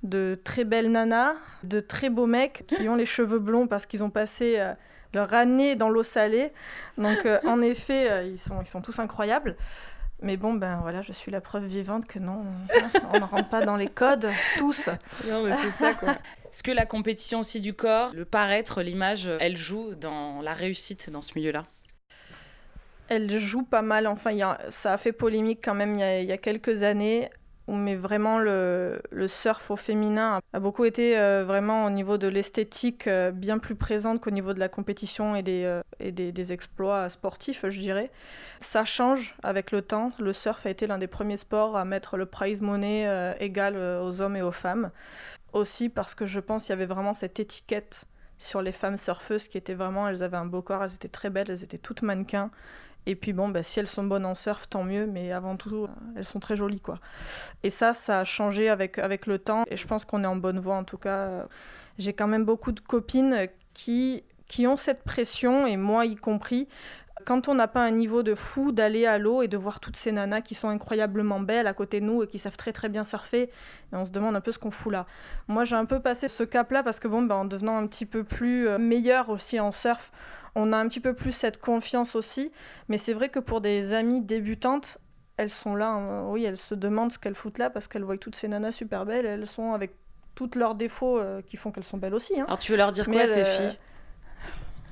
[0.03, 4.03] de très belles nanas, de très beaux mecs qui ont les cheveux blonds parce qu'ils
[4.03, 4.73] ont passé
[5.15, 6.51] leur année dans l'eau salée.
[6.97, 9.55] Donc euh, en effet, euh, ils, sont, ils sont tous incroyables.
[10.21, 12.45] Mais bon, ben voilà, je suis la preuve vivante que non,
[13.13, 14.89] on ne rentre pas dans les codes, tous.
[15.27, 16.11] Non, mais c'est ça, quoi.
[16.11, 21.09] Est-ce que la compétition aussi du corps, le paraître, l'image, elle joue dans la réussite
[21.09, 21.65] dans ce milieu-là?
[23.09, 24.07] Elle joue pas mal.
[24.07, 26.37] Enfin, y a, ça a fait polémique quand même il y a, il y a
[26.37, 27.29] quelques années
[27.73, 33.07] mais vraiment le, surf au féminin a beaucoup été euh, vraiment au niveau de l'esthétique
[33.07, 37.09] euh, bien plus présente qu'au niveau de la compétition et, des, euh, et des, exploits
[37.09, 38.11] sportifs, je dirais.
[38.59, 40.11] Ça change avec le temps.
[40.19, 44.21] Le surf a été l'un des premiers sports à mettre le prize money égal aux
[44.21, 44.91] hommes et aux femmes.
[45.53, 48.05] Aussi parce que je pense qu'il y avait vraiment cette étiquette
[48.37, 51.29] sur les femmes surfeuses qui étaient vraiment, elles avaient un beau corps, elles étaient très
[51.29, 52.51] belles, elles étaient toutes mannequins.
[53.05, 55.87] Et puis bon, bah, si elles sont bonnes en surf, tant mieux, mais avant tout,
[56.15, 56.99] elles sont très jolies, quoi.
[57.63, 60.35] Et ça, ça a changé avec, avec le temps, et je pense qu'on est en
[60.35, 61.47] bonne voie, en tout cas.
[61.97, 66.67] J'ai quand même beaucoup de copines qui, qui ont cette pression, et moi y compris,
[67.23, 69.95] quand on n'a pas un niveau de fou d'aller à l'eau et de voir toutes
[69.95, 72.89] ces nanas qui sont incroyablement belles à côté de nous et qui savent très très
[72.89, 73.49] bien surfer, et
[73.93, 75.05] on se demande un peu ce qu'on fout là.
[75.47, 78.05] Moi j'ai un peu passé ce cap-là parce que bon, ben, en devenant un petit
[78.05, 80.11] peu plus euh, meilleur aussi en surf,
[80.55, 82.51] on a un petit peu plus cette confiance aussi.
[82.89, 84.97] Mais c'est vrai que pour des amies débutantes,
[85.37, 86.29] elles sont là, hein.
[86.29, 89.05] oui, elles se demandent ce qu'elles foutent là parce qu'elles voient toutes ces nanas super
[89.05, 89.91] belles, elles sont avec
[90.33, 92.39] tous leurs défauts euh, qui font qu'elles sont belles aussi.
[92.39, 92.45] Hein.
[92.47, 93.77] Alors tu veux leur dire quoi, ces euh, filles?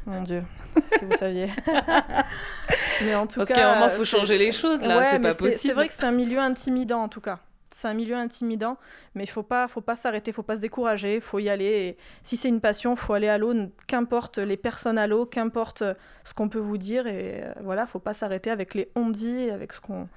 [0.06, 0.44] Mon Dieu,
[0.98, 1.46] si vous saviez.
[3.02, 5.30] mais en tout Parce qu'à un moment, il faut changer les choses, là, c'est pas
[5.30, 5.52] possible.
[5.52, 7.40] C'est vrai que c'est un milieu intimidant, en tout cas.
[7.74, 8.78] C'est un milieu intimidant,
[9.16, 11.66] mais il faut pas, faut pas s'arrêter, faut pas se décourager, faut y aller.
[11.66, 13.54] Et si c'est une passion, faut aller à l'eau,
[13.88, 15.84] qu'importe les personnes à l'eau, qu'importe
[16.24, 19.74] ce qu'on peut vous dire, et euh, voilà, faut pas s'arrêter avec les on-dit, avec
[19.74, 20.08] ce qu'on,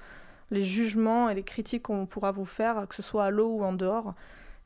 [0.51, 3.63] les jugements et les critiques qu'on pourra vous faire, que ce soit à l'eau ou
[3.63, 4.13] en dehors.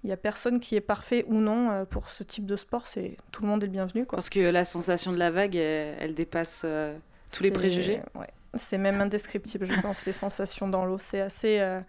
[0.03, 2.87] Il n'y a personne qui est parfait ou non euh, pour ce type de sport.
[2.87, 4.05] C'est tout le monde est le bienvenu.
[4.05, 4.17] Quoi.
[4.17, 6.97] Parce que la sensation de la vague, elle, dépasse euh,
[7.31, 8.01] tous les préjugés.
[8.15, 8.27] Ouais.
[8.55, 10.97] C'est même indescriptible, je pense, les sensations dans l'eau.
[10.97, 11.79] C'est assez euh,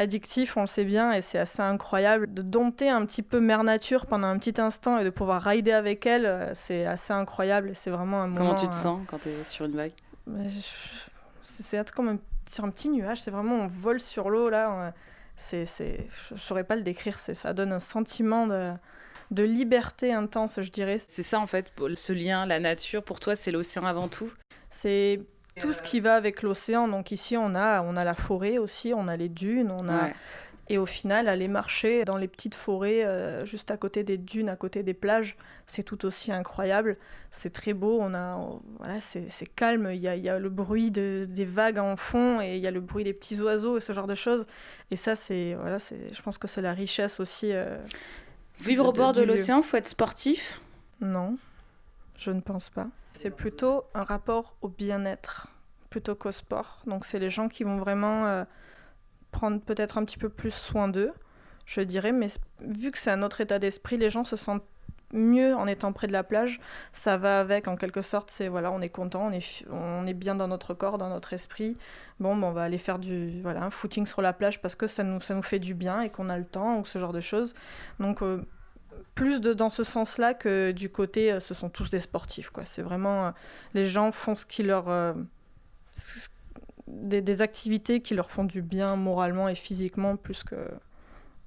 [0.00, 3.64] addictif, on le sait bien, et c'est assez incroyable de dompter un petit peu Mère
[3.64, 6.50] Nature pendant un petit instant et de pouvoir rider avec elle.
[6.54, 7.72] c'est assez incroyable.
[7.74, 8.50] C'est vraiment un moment.
[8.50, 9.92] Comment tu te sens quand tu es sur une vague?
[11.42, 13.20] C'est comme sur un petit nuage.
[13.22, 14.92] C'est vraiment on vole sur l'eau là
[15.40, 18.72] c'est, c'est, je saurais pas le décrire, c'est, ça donne un sentiment de,
[19.30, 20.98] de liberté intense, je dirais.
[20.98, 24.30] C'est ça en fait, ce lien, la nature, pour toi, c'est l'océan avant tout?
[24.68, 25.22] C'est
[25.60, 26.88] tout ce qui va avec l'océan.
[26.88, 30.10] Donc ici, on a, on a la forêt aussi, on a les dunes, on a
[30.70, 34.48] et au final, aller marcher dans les petites forêts, euh, juste à côté des dunes,
[34.48, 36.96] à côté des plages, c'est tout aussi incroyable.
[37.32, 38.38] C'est très beau, on a,
[38.78, 42.40] voilà, c'est calme, il y a, y a, le bruit de, des vagues en fond
[42.40, 44.46] et il y a le bruit des petits oiseaux et ce genre de choses.
[44.92, 47.50] Et ça, c'est, voilà, je pense que c'est la richesse aussi.
[47.52, 47.76] Euh,
[48.60, 50.60] Vivre au bord de, l'océan, faut être sportif?
[51.00, 51.36] Non,
[52.20, 52.86] je ne pense pas.
[53.12, 55.48] C'est plutôt un rapport au bien-être
[55.88, 56.82] plutôt qu'au sport.
[56.86, 58.26] Donc c'est les gens qui vont vraiment...
[58.26, 58.44] Euh,
[59.30, 61.12] prendre peut-être un petit peu plus soin d'eux,
[61.66, 62.26] je dirais, mais
[62.60, 64.64] vu que c'est un autre état d'esprit, les gens se sentent
[65.12, 66.60] mieux en étant près de la plage.
[66.92, 70.14] Ça va avec, en quelque sorte, c'est voilà, on est content, on est, on est
[70.14, 71.76] bien dans notre corps, dans notre esprit.
[72.20, 74.86] Bon, ben, on va aller faire du voilà, un footing sur la plage parce que
[74.86, 77.12] ça nous, ça nous fait du bien et qu'on a le temps ou ce genre
[77.12, 77.54] de choses.
[77.98, 78.44] Donc, euh,
[79.20, 82.50] plus de, dans ce sens-là que du côté, euh, ce sont tous des sportifs.
[82.50, 82.64] quoi.
[82.64, 83.30] C'est vraiment, euh,
[83.74, 84.88] les gens font ce qui leur
[86.86, 90.56] des, activités qui leur font du bien moralement et physiquement plus que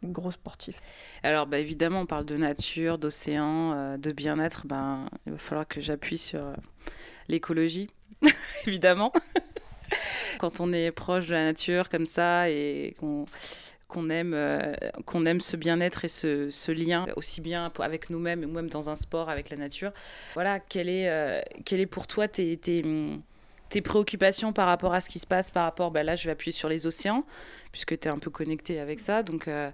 [0.03, 0.79] gros sportifs.
[1.23, 4.67] Alors bah, évidemment, on parle de nature, d'océan, euh, de bien-être.
[4.67, 6.53] Ben, il va falloir que j'appuie sur euh,
[7.27, 7.89] l'écologie,
[8.67, 9.11] évidemment.
[10.39, 13.25] Quand on est proche de la nature comme ça et qu'on
[13.93, 14.73] qu'on aime, euh,
[15.05, 18.95] qu'on aime ce bien-être et ce, lien aussi bien avec nous-mêmes ou même dans un
[18.95, 19.91] sport avec la nature.
[20.33, 22.57] Voilà, quel est, quel est pour toi tes,
[23.73, 26.31] tes préoccupations par rapport à ce qui se passe, par rapport, ben là je vais
[26.31, 27.25] appuyer sur les océans,
[27.71, 29.23] puisque tu es un peu connecté avec ça.
[29.23, 29.71] Donc euh,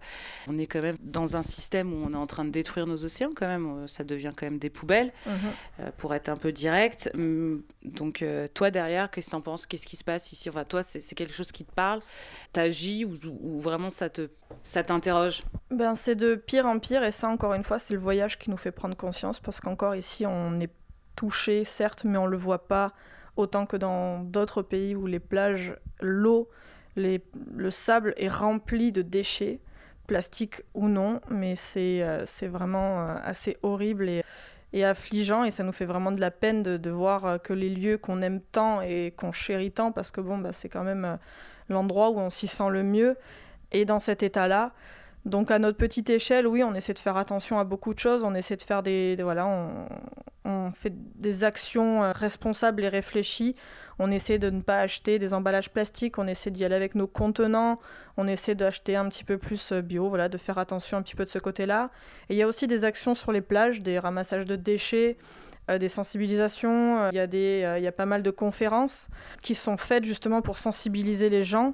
[0.48, 3.04] on est quand même dans un système où on est en train de détruire nos
[3.04, 5.34] océans quand même, euh, ça devient quand même des poubelles, mhm.
[5.82, 7.12] euh, pour être un peu direct.
[7.14, 9.66] Hum, donc toi derrière, qu'est-ce que tu en penses?
[9.66, 10.48] Qu'est-ce qui se passe ici?
[10.48, 12.00] Enfin, Toi, c'est quelque chose qui te parle?
[12.54, 14.30] T'agis ou, ou vraiment ça te
[14.64, 15.44] ça t'interroge?
[15.72, 18.50] Ben, C'est de pire en pire, et ça encore une fois, c'est le voyage qui
[18.50, 20.72] nous fait prendre conscience, parce qu'encore ici, on est
[21.18, 22.94] touché, certes, mais on le voit pas
[23.40, 26.50] autant que dans d'autres pays où les plages, l'eau,
[26.96, 29.60] le sable est rempli de déchets,
[30.10, 35.72] plastiques ou non, mais c'est euh, vraiment euh, assez horrible et, affligeant et ça nous
[35.72, 39.14] fait vraiment de la peine de, voir euh, que les lieux qu'on aime tant et
[39.16, 41.18] qu'on chérit tant, parce que bon, bah, c'est quand même
[41.70, 43.16] l'endroit où on s'y sent le mieux,
[43.72, 44.74] et dans cet état-là.
[45.26, 48.24] Donc à notre petite échelle, oui, on essaie de faire attention à beaucoup de choses,
[48.24, 49.48] on essaie de faire des, voilà,
[50.46, 53.56] on, fait des actions euh, responsables et réfléchies.
[53.98, 57.08] On essaie de ne pas acheter des emballages plastiques, on essaie d'y aller avec nos
[57.08, 57.80] contenants,
[58.18, 61.16] on essaie d'acheter un petit peu plus euh, bio, voilà, de faire attention un petit
[61.16, 61.90] peu de ce côté-là.
[62.30, 65.18] Et il y a aussi des actions sur les plages, des ramassages de déchets,
[65.70, 67.10] euh, des sensibilisations.
[67.12, 69.10] Il y, a des, il y a pas mal de conférences
[69.42, 71.74] qui sont faites justement pour sensibiliser les gens.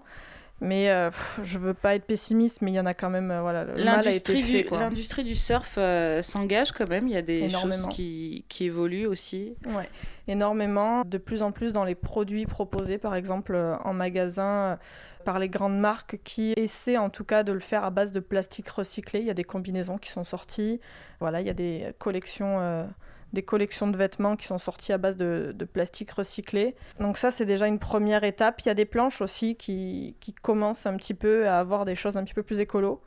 [0.62, 1.12] Mais euh,
[1.44, 3.30] je veux pas être pessimiste, mais il y en a quand même.
[3.30, 7.10] Euh, voilà, l'industrie du, l'industrie du surf euh, s'engage quand même.
[7.10, 9.56] Il y a des choses qui, qui, évoluent aussi.
[9.66, 9.90] Ouais,
[10.30, 11.04] énormément.
[11.04, 14.80] De plus en plus dans les produits proposés, par exemple en magasin,
[15.26, 18.22] par les grandes marques qui essaient en tout cas de le faire à base de
[18.22, 19.20] plastique recyclé.
[19.20, 20.80] Il y a des combinaisons qui sont sorties.
[21.20, 22.88] Voilà, il y a des collections
[23.36, 26.76] des collections de vêtements qui sont sorties à base de, plastique recyclé.
[27.00, 28.62] Donc ça, c'est déjà une première étape.
[28.62, 31.96] Il y a des planches aussi qui, qui commencent un petit peu à avoir des
[31.96, 33.02] choses un petit peu plus écolo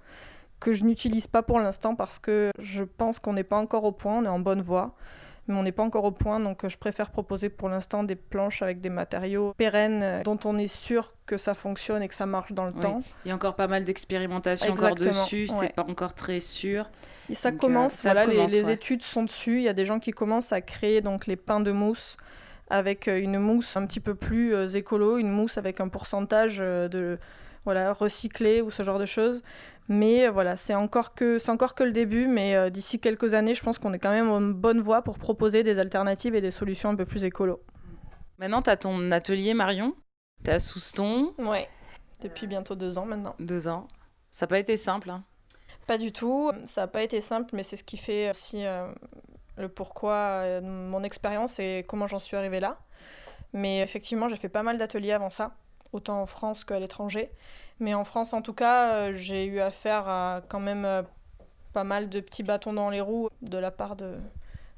[0.60, 3.92] que je n'utilise pas pour l'instant parce que je pense qu'on n'est pas encore au
[3.92, 4.94] point, on est en bonne voie
[5.48, 8.16] mais on n'est pas encore au point, donc euh, je préfère proposer pour l'instant des
[8.16, 12.14] planches avec des matériaux pérennes euh, dont on est sûr que ça fonctionne et que
[12.14, 13.02] ça marche dans le temps.
[13.24, 16.88] Il y a encore pas mal d'expérimentation encore dessus, c'est pas encore très sûr.
[17.30, 19.56] Et ça euh, commence, voilà, les, études sont dessus.
[19.56, 22.16] Il y a des gens qui commencent à créer donc les pains de mousse
[22.70, 27.18] avec une mousse un petit peu plus écolo, une mousse avec un pourcentage de
[27.68, 29.42] voilà recyclé ou ce genre de choses.
[29.88, 33.54] Mais euh, voilà, c'est encore, que, encore que le début, mais euh, d'ici quelques années,
[33.54, 36.50] je pense qu'on est quand même en bonne voie pour proposer des alternatives et des
[36.50, 37.62] solutions un peu plus écolo.
[38.38, 39.94] Maintenant, tu as ton atelier, Marion.
[40.44, 41.34] Tu es à Souston.
[41.36, 41.68] Ouais,
[42.22, 43.34] depuis bientôt deux ans maintenant.
[43.38, 43.86] Deux ans.
[44.30, 45.10] Ça n'a pas été simple.
[45.10, 45.24] Hein.
[45.86, 46.50] Pas du tout.
[46.64, 48.90] Ça n'a pas été simple, mais c'est ce qui fait aussi euh,
[49.58, 52.78] le pourquoi mon expérience et comment j'en suis arrivée là.
[53.52, 55.54] Mais effectivement, j'ai fait pas mal d'ateliers avant ça,
[55.92, 57.30] autant en France qu'à l'étranger.
[57.80, 61.02] Mais en France, en tout cas, euh, j'ai eu affaire à quand même euh,
[61.72, 64.16] pas mal de petits bâtons dans les roues de la part de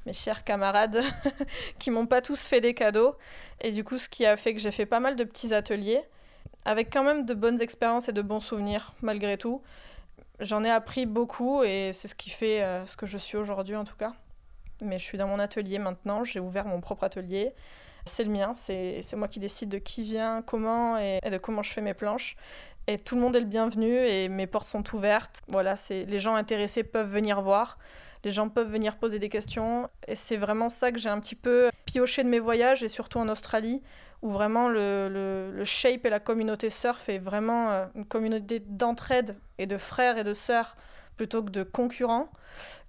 [0.06, 1.00] mes chers camarades
[1.78, 3.16] qui m'ont pas tous fait des cadeaux.
[3.60, 6.02] Et du coup, ce qui a fait que j'ai fait pas mal de petits ateliers,
[6.64, 9.62] avec quand même de bonnes expériences et de bons souvenirs, malgré tout.
[10.40, 13.76] J'en ai appris beaucoup et c'est ce qui fait euh, ce que je suis aujourd'hui,
[13.76, 14.12] en tout cas.
[14.82, 17.52] Mais je suis dans mon atelier maintenant, j'ai ouvert mon propre atelier.
[18.10, 21.72] C'est le mien, c'est moi qui décide de qui vient, comment et de comment je
[21.72, 22.36] fais mes planches.
[22.86, 25.42] Et tout le monde est le bienvenu et mes portes sont ouvertes.
[25.46, 27.78] Voilà, c'est les gens intéressés peuvent venir voir.
[28.24, 29.88] Les gens peuvent venir poser des questions.
[30.08, 33.18] Et c'est vraiment ça que j'ai un petit peu pioché de mes voyages et surtout
[33.18, 33.80] en Australie,
[34.22, 35.08] où vraiment le,
[35.52, 40.18] le, shape et la communauté surf est vraiment euh, une communauté d'entraide et de frères
[40.18, 40.74] et de sœurs
[41.20, 42.30] plutôt que de concurrents.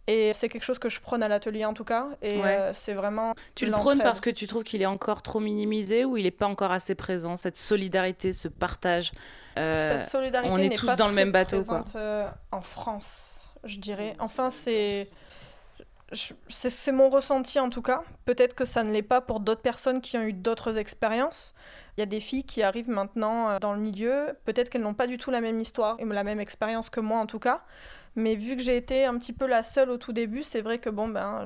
[0.07, 2.07] Et c'est quelque chose que je prône à l'atelier en tout cas.
[2.21, 3.33] Et euh, c'est vraiment.
[3.55, 6.31] Tu le prônes parce que tu trouves qu'il est encore trop minimisé ou il n'est
[6.31, 9.11] pas encore assez présent, cette solidarité, ce partage
[9.57, 11.61] euh, Cette solidarité On est tous dans le même bateau.
[11.61, 11.83] Quoi.
[11.95, 14.15] Euh, en France, je dirais.
[14.19, 15.09] Enfin, c'est.
[16.47, 18.03] C'est mon ressenti en tout cas.
[18.25, 21.53] Peut-être que ça ne l'est pas pour d'autres personnes qui ont eu d'autres expériences.
[21.97, 24.27] Il y a des filles qui arrivent maintenant dans le milieu.
[24.45, 27.25] Peut-être qu'elles n'ont pas du tout la même histoire la même expérience que moi en
[27.25, 27.63] tout cas.
[28.15, 30.79] Mais vu que j'ai été un petit peu la seule au tout début, c'est vrai
[30.79, 31.45] que bon, ben,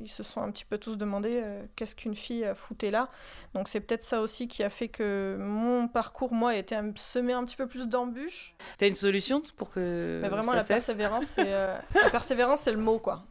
[0.00, 3.08] ils se sont un petit peu tous demandé euh, qu'est-ce qu'une fille euh, foutait là.
[3.54, 7.32] Donc c'est peut-être ça aussi qui a fait que mon parcours, moi, a été semé
[7.32, 8.54] un petit peu plus d'embûches.
[8.78, 10.20] T'as une solution pour que.
[10.22, 13.24] Mais vraiment, la, persévérance, c'est, euh, la persévérance, c'est le mot, quoi.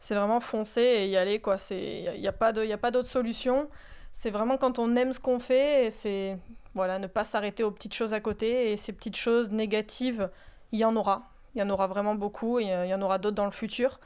[0.00, 1.56] C'est vraiment foncer et y aller, quoi.
[1.70, 3.68] Il n'y a, a pas d'autre solution.
[4.16, 6.38] C'est vraiment quand on aime ce qu'on fait, et c'est
[6.74, 8.70] voilà, ne pas s'arrêter aux petites choses à côté.
[8.70, 10.30] Et ces petites choses négatives,
[10.72, 13.02] il y en aura il y en aura vraiment beaucoup et euh, il y en
[13.02, 14.00] aura d'autres dans le futur.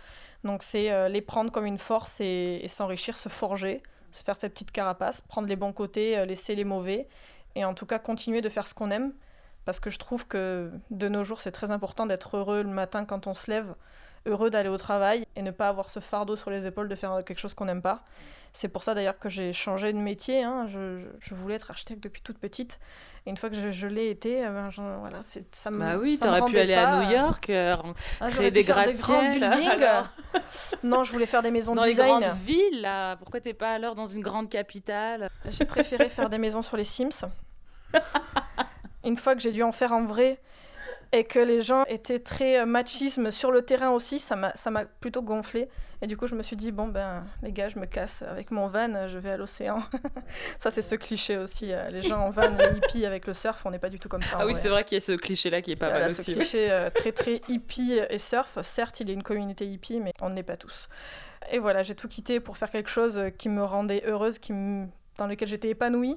[0.45, 4.53] Donc c'est euh, les prendre comme une force et, s'enrichir, se forger, se faire cette
[4.53, 7.09] petite carapace, prendre les bons côtés, euh, laisser les mauvais
[7.55, 9.13] et en tout cas continuer de faire ce qu'on aime.
[9.65, 13.05] Parce que je trouve que de nos jours, c'est très important d'être heureux le matin
[13.05, 13.75] quand on se lève,
[14.27, 17.23] heureux d'aller au travail et ne pas avoir ce fardeau sur les épaules de faire
[17.25, 18.05] quelque chose qu'on n'aime pas.
[18.53, 20.43] C'est pour ça d'ailleurs que j'ai changé de métier.
[20.43, 20.67] Hein.
[20.69, 22.81] Je, je, voulais être architecte depuis toute petite
[23.29, 25.79] une fois que je, l'ai été, euh, ben, voilà, ça me.
[25.79, 27.77] Bah oui, t'aurais pu aller à New York, euh,
[28.21, 29.51] ah, créer des gratte-ciels.
[30.83, 32.09] non, je voulais faire des maisons dans design.
[32.09, 33.17] Dans les grandes villes, là.
[33.17, 35.29] Pourquoi t'es pas alors dans une grande capitale?
[35.47, 37.27] J'ai préféré faire des maisons sur les Sims.
[39.05, 40.41] une fois que j'ai dû en faire en vrai,
[41.13, 45.23] et que les gens étaient très euh, machisme sur le terrain aussi, ça m'a plutôt
[45.23, 45.69] gonflé.
[46.01, 48.51] Et du coup, je me suis dit, bon, ben, les gars, je me casse avec
[48.51, 49.83] mon van, je vais à l'océan.
[50.59, 51.73] ça, c'est ce cliché aussi.
[51.73, 54.09] Euh, les gens en van, les hippies avec le surf, on n'est pas du tout
[54.09, 54.37] comme ça.
[54.41, 56.23] Ah oui, c'est vrai qu'il y a ce cliché-là qui est pas mal aussi.
[56.23, 58.59] Ce cliché euh, très, très hippie et surf.
[58.63, 60.89] Certes, il y a une communauté hippie, mais on n'est pas tous.
[61.51, 65.27] Et voilà, j'ai tout quitté pour faire quelque chose qui me rendait heureuse, qui dans
[65.27, 66.17] lequel j'étais épanouie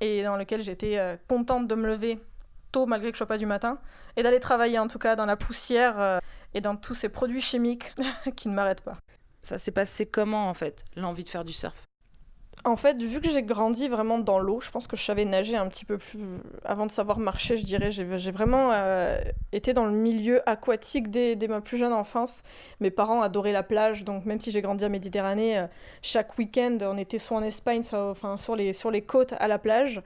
[0.00, 2.18] et dans lequel j'étais contente de me lever
[2.72, 3.78] tôt malgré que je sois pas du matin,
[4.16, 6.18] et d'aller travailler en tout cas dans la poussière euh,
[6.54, 7.94] et dans tous ces produits chimiques
[8.36, 8.98] qui ne m'arrêtent pas.
[9.42, 11.74] Ça s'est passé comment en fait, l'envie de faire du surf?
[12.64, 15.56] En fait, vu que j'ai grandi vraiment dans l'eau, je pense que je savais nager
[15.56, 16.20] un petit peu plus
[16.64, 17.90] avant de savoir marcher, je dirais.
[17.90, 22.44] J'ai vraiment euh, été dans le milieu aquatique dès, ma plus jeune enfance.
[22.78, 25.66] Mes parents adoraient la plage, donc même si j'ai grandi à Méditerranée, euh,
[26.02, 29.48] chaque week-end, on était soit en Espagne, soit enfin, sur, les, sur les côtes à
[29.48, 30.00] la plage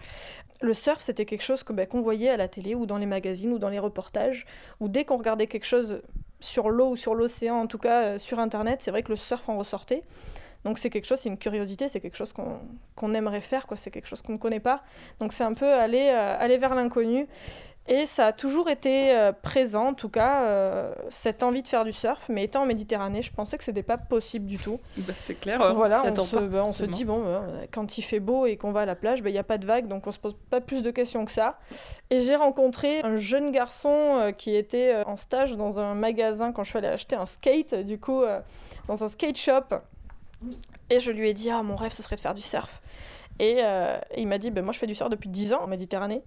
[0.60, 3.06] le surf, c'était quelque chose que, bah, qu'on voyait à la télé ou dans les
[3.06, 4.46] magazines ou dans les reportages,
[4.80, 6.00] ou dès qu'on regardait quelque chose
[6.40, 9.16] sur l'eau ou sur l'océan, en tout cas euh, sur Internet, c'est vrai que le
[9.16, 10.02] surf en ressortait.
[10.64, 13.76] Donc c'est quelque chose, c'est une curiosité, c'est quelque chose qu'on, aimerait faire, quoi.
[13.76, 14.82] c'est quelque chose qu'on ne connaît pas.
[15.20, 17.28] Donc c'est un peu aller, euh, aller vers l'inconnu.
[17.88, 21.84] Et ça a toujours été euh, présent, en tout cas, euh, cette envie de faire
[21.84, 22.28] du surf.
[22.28, 24.80] Mais étant en Méditerranée, je pensais que c'était pas possible du tout.
[24.98, 25.72] Bah, c'est clair.
[25.74, 28.46] voilà, on, on, se, pas, bah, on se, dit, bon, bah, quand il fait beau
[28.46, 30.10] et qu'on va à la plage, il bah, n'y a pas de vagues, donc on
[30.10, 31.58] se pose pas plus de questions que ça.
[32.10, 36.64] Et j'ai rencontré un jeune garçon euh, qui était en stage dans un magasin quand
[36.64, 38.22] je suis allée acheter un skate, du coup,
[38.88, 39.76] dans un skate shop.
[40.90, 42.80] Et je lui ai dit, ah, mon rêve, ce serait de faire du surf.
[43.38, 43.60] Et,
[44.16, 46.22] il m'a dit, ben moi, je fais du surf depuis 10 ans en Méditerranée.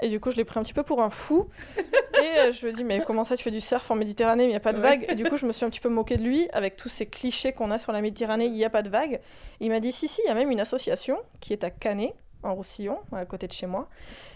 [0.00, 1.48] Et du coup, je l'ai pris un petit peu pour un fou.
[1.78, 4.44] Et euh, je lui ai dit, mais comment ça, tu fais du surf en Méditerranée,
[4.44, 5.80] mais il n'y a pas de vagues Et du coup, je me suis un petit
[5.80, 8.64] peu moqué de lui, avec tous ces clichés qu'on a sur la Méditerranée, il n'y
[8.64, 9.20] a pas de vagues.
[9.60, 12.14] il m'a dit, si, si, il y a même une association qui est à Canet,
[12.42, 13.88] en Roussillon, à côté de chez moi.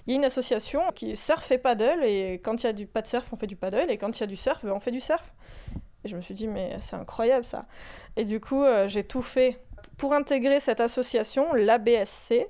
[0.06, 2.86] Il y a une association qui surf et paddle, et quand il y a du
[2.86, 4.80] pas de surf, on fait du paddle, et quand il y a du surf, on
[4.80, 5.32] fait du surf.
[6.04, 7.66] Et je me suis dit, mais c'est incroyable ça.
[8.16, 9.60] Et du coup, euh, j'ai tout fait
[9.96, 12.46] pour intégrer cette association, l'ABSC,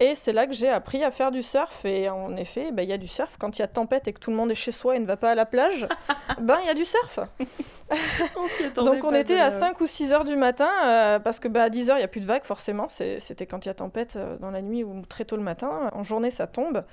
[0.00, 1.84] et c'est là que j'ai appris à faire du surf.
[1.84, 3.36] Et en effet, bah, il y a du surf.
[3.38, 5.06] Quand il y a tempête et que tout le monde est chez soi et ne
[5.06, 5.86] va pas à la plage,
[6.40, 7.20] ben il y a du surf.
[8.76, 11.64] on Donc on était à 5 ou 6 heures du matin, euh, parce que bah,
[11.64, 12.88] à 10 heures, il n'y a plus de vagues, forcément.
[12.88, 15.90] C'était quand il y a tempête euh, dans la nuit ou très tôt le matin.
[15.92, 16.84] En journée, ça tombe.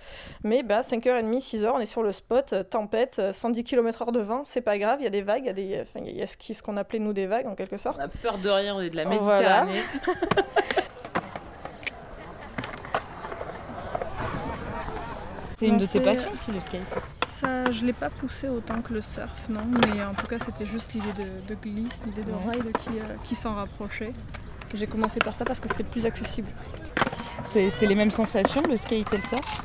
[0.44, 4.42] Mais bah, 5h30, 6h, on est sur le spot, euh, tempête, 110 km/h de vent,
[4.44, 6.28] c'est pas grave, il y a des vagues, il y a, des, il y a
[6.28, 7.98] ce qu'on appelait nous des vagues en quelque sorte.
[8.00, 9.82] On a peur de rien, on est de la Méditerranée.
[15.62, 16.82] C'est une de tes passions aussi, le skate
[17.28, 19.62] Ça, je l'ai pas poussé autant que le surf, non.
[19.94, 21.14] Mais en tout cas, c'était juste l'idée
[21.48, 24.12] de, glisse, l'idée de ride qui, euh, qui s'en rapprochait.
[24.74, 26.48] J'ai commencé par ça parce que c'était plus accessible.
[27.46, 29.62] C'est les mêmes sensations, le skate et le surf?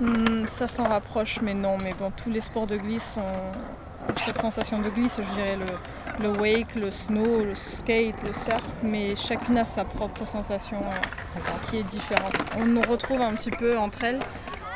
[0.00, 1.78] Hmm, Ça s'en rapproche, mais non.
[1.78, 5.16] Mais bon, tous les sports de glisse ont cette sensation de glisse.
[5.18, 9.84] Je dirais le, le wake, le snow, le skate, le surf, mais chacune a sa
[9.84, 12.34] propre sensation euh, qui est différente.
[12.56, 14.20] On nous retrouve un petit peu entre elles,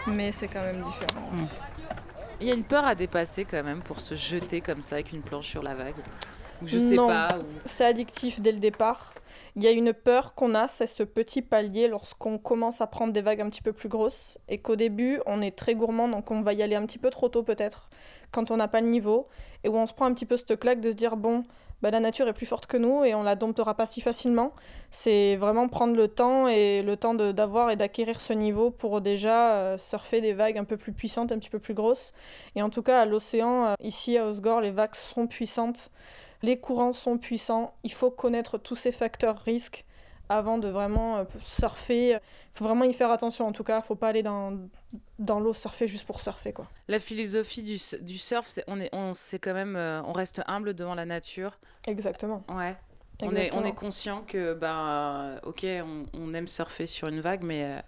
[0.06, 1.30] mais c'est quand même différent.
[1.32, 1.46] Hmm.
[2.40, 5.12] Il y a une peur à dépasser quand même pour se jeter comme ça avec
[5.12, 5.98] une planche sur la vague
[6.62, 7.28] ou je sais pas.
[7.64, 9.14] C'est addictif dès le départ.
[9.56, 13.12] Il y a une peur qu'on a, c'est ce petit palier lorsqu'on commence à prendre
[13.12, 16.30] des vagues un petit peu plus grosses et qu'au début on est très gourmand donc
[16.30, 17.86] on va y aller un petit peu trop tôt peut-être
[18.32, 19.28] quand on n'a pas le niveau
[19.64, 21.42] et où on se prend un petit peu cette claque de se dire bon
[21.82, 24.52] bah, la nature est plus forte que nous et on la domptera pas si facilement.
[24.90, 29.54] C'est vraiment prendre le temps et le temps d'avoir et d'acquérir ce niveau pour déjà
[29.54, 32.12] euh, surfer des vagues un peu plus puissantes, un petit peu plus grosses.
[32.56, 35.90] Et en tout cas, à l'océan, euh, ici à Osgore, les vagues sont puissantes,
[36.42, 37.74] les courants sont puissants.
[37.84, 39.84] Il faut connaître tous ces facteurs risques
[40.30, 42.12] avant de vraiment euh, surfer.
[42.12, 42.20] Il
[42.54, 43.80] faut vraiment y faire attention en tout cas.
[43.80, 44.56] Il faut pas aller dans,
[45.18, 46.66] dans l'eau surfer juste pour surfer quoi.
[46.88, 50.40] La philosophie du, du surf, c'est on est on c'est quand même euh, on reste
[50.46, 51.58] humble devant la nature.
[51.86, 52.44] Exactement.
[52.48, 52.76] Ouais.
[53.22, 57.42] On est, on est conscient que bah ok on, on aime surfer sur une vague
[57.42, 57.82] mais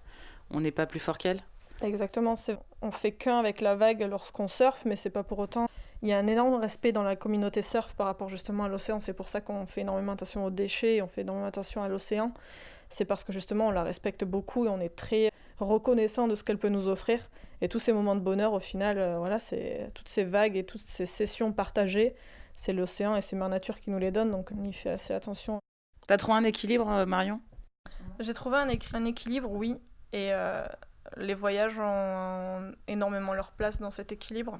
[0.50, 1.40] on n'est pas plus fort qu'elle.
[1.80, 2.34] Exactement.
[2.82, 5.68] On fait qu'un avec la vague lorsqu'on surfe mais c'est pas pour autant
[6.02, 8.98] il y a un énorme respect dans la communauté surf par rapport justement à l'océan.
[8.98, 12.32] C'est pour ça qu'on fait énormément attention aux déchets, on fait énormément attention à l'océan.
[12.88, 16.42] C'est parce que justement on la respecte beaucoup et on est très reconnaissant de ce
[16.42, 17.30] qu'elle peut nous offrir.
[17.60, 20.64] Et tous ces moments de bonheur, au final, euh, voilà, c'est toutes ces vagues et
[20.64, 22.14] toutes ces sessions partagées,
[22.52, 25.14] c'est l'océan et c'est Mère Nature qui nous les donne, donc on y fait assez
[25.14, 25.60] attention.
[26.08, 27.40] T'as trouvé un équilibre, euh, Marion?
[28.18, 29.76] J'ai trouvé un, un, équilibre, oui.
[30.12, 30.66] Et euh,
[31.16, 34.58] les voyages ont énormément leur place dans cet équilibre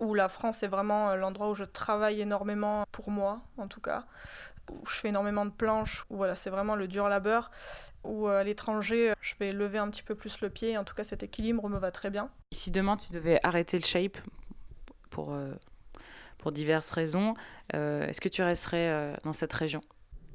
[0.00, 3.80] où la France est vraiment euh, l'endroit où je travaille énormément pour moi, en tout
[3.80, 4.06] cas,
[4.70, 7.50] où je fais énormément de planches, où voilà, c'est vraiment le dur labeur,
[8.04, 10.94] où euh, à l'étranger, je vais lever un petit peu plus le pied, en tout
[10.94, 12.30] cas cet équilibre me va très bien.
[12.52, 14.18] Si demain tu devais arrêter le shape
[15.10, 15.52] pour, euh,
[16.38, 17.34] pour diverses raisons,
[17.72, 19.80] est-ce que tu resterais dans cette région?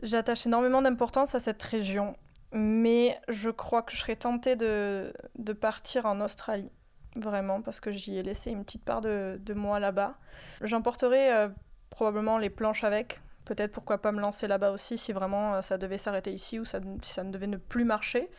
[0.01, 2.15] J'attache énormément d'importance à cette région,
[2.53, 6.71] mais je crois que je serais tentée de, de partir en Australie
[7.17, 10.15] vraiment, parce que j'y ai laissé une petite part de, de moi là-bas.
[10.61, 11.49] J'emporterai euh,
[11.89, 13.19] probablement les planches avec.
[13.45, 16.65] Peut-être pourquoi pas me lancer là-bas aussi si vraiment euh, ça devait s'arrêter ici ou
[16.65, 18.29] ça, si ça ne devait ne plus marcher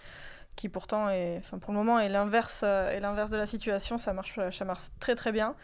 [0.56, 3.98] qui pourtant est, enfin pour le moment est l'inverse euh, est l'inverse de la situation,
[3.98, 5.54] ça marche, ça marche très très bien.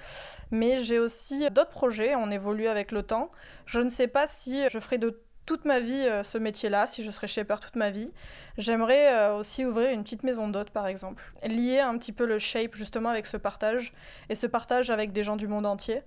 [0.51, 3.31] Mais j'ai aussi d'autres projets, on évolue avec le temps.
[3.64, 7.02] Je ne sais pas si je ferai de toute ma vie euh, ce métier-là, si
[7.02, 8.12] je serais shaper toute ma vie.
[8.59, 11.33] J'aimerais euh, aussi ouvrir une petite maison d'hôtes, par exemple.
[11.46, 13.92] Lier un petit peu le shape justement avec ce partage,
[14.28, 16.02] et ce partage avec des gens du monde entier.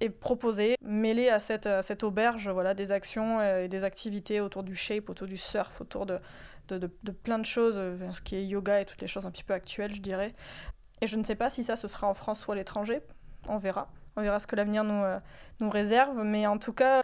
[0.00, 4.64] Et proposer, mêler à cette, cette auberge voilà, des actions euh, et des activités autour
[4.64, 6.18] du shape, autour du surf, autour de,
[6.68, 7.80] de, plein de choses,
[8.12, 10.34] ce qui est yoga et toutes les choses un petit peu actuelles, je dirais.
[11.00, 13.02] Et je ne sais pas si ça, ce sera en France ou à l'étranger.
[13.48, 13.88] On verra.
[14.16, 15.02] On verra ce que l'avenir nous,
[15.60, 16.22] nous réserve.
[16.24, 17.02] Mais en tout cas,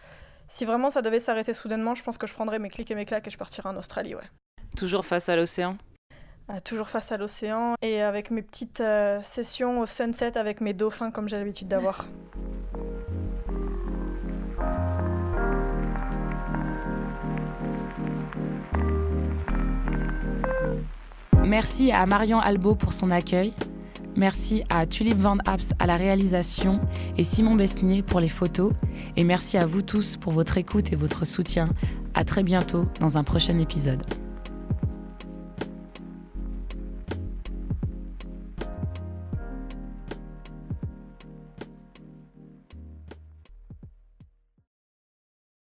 [0.51, 3.07] si vraiment ça devait s'arrêter soudainement, je pense que je prendrais mes clics et mes
[3.07, 4.29] claques et je partirais en Australie, ouais.
[4.77, 5.79] Toujours face à l'océan
[6.65, 11.13] toujours face à l'océan et avec mes petites euh, sessions au sunset avec mes dauphins
[11.13, 12.09] comme j'ai l'habitude d'avoir.
[21.45, 23.55] Merci à Marion Albo pour son accueil.
[24.21, 26.83] Merci à Tulip Van Apps à la réalisation
[27.17, 28.71] et Simon Besnier pour les photos.
[29.17, 31.71] Et merci à vous tous pour votre écoute et votre soutien.
[32.13, 34.03] À très bientôt dans un prochain épisode.